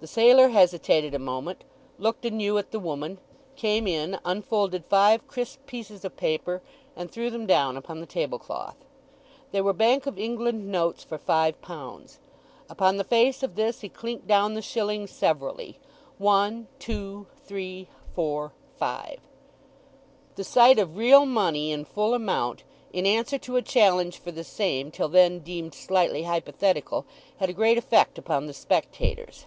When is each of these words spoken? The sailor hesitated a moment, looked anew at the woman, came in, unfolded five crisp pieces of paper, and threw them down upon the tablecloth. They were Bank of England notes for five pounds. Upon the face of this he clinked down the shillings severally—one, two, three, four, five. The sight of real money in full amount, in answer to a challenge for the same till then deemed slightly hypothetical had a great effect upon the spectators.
The 0.00 0.08
sailor 0.08 0.48
hesitated 0.48 1.14
a 1.14 1.20
moment, 1.20 1.62
looked 1.96 2.24
anew 2.24 2.58
at 2.58 2.72
the 2.72 2.80
woman, 2.80 3.18
came 3.54 3.86
in, 3.86 4.18
unfolded 4.24 4.84
five 4.86 5.28
crisp 5.28 5.64
pieces 5.66 6.04
of 6.04 6.16
paper, 6.16 6.60
and 6.96 7.08
threw 7.08 7.30
them 7.30 7.46
down 7.46 7.76
upon 7.76 8.00
the 8.00 8.06
tablecloth. 8.06 8.74
They 9.52 9.60
were 9.60 9.72
Bank 9.72 10.06
of 10.08 10.18
England 10.18 10.66
notes 10.66 11.04
for 11.04 11.18
five 11.18 11.62
pounds. 11.62 12.18
Upon 12.68 12.96
the 12.96 13.04
face 13.04 13.44
of 13.44 13.54
this 13.54 13.82
he 13.82 13.88
clinked 13.88 14.26
down 14.26 14.54
the 14.54 14.60
shillings 14.60 15.12
severally—one, 15.12 16.66
two, 16.80 17.28
three, 17.46 17.86
four, 18.12 18.54
five. 18.76 19.20
The 20.34 20.42
sight 20.42 20.80
of 20.80 20.96
real 20.96 21.26
money 21.26 21.70
in 21.70 21.84
full 21.84 22.12
amount, 22.12 22.64
in 22.92 23.06
answer 23.06 23.38
to 23.38 23.54
a 23.56 23.62
challenge 23.62 24.18
for 24.18 24.32
the 24.32 24.42
same 24.42 24.90
till 24.90 25.08
then 25.08 25.38
deemed 25.38 25.74
slightly 25.76 26.24
hypothetical 26.24 27.04
had 27.36 27.48
a 27.50 27.52
great 27.52 27.78
effect 27.78 28.18
upon 28.18 28.46
the 28.46 28.52
spectators. 28.52 29.46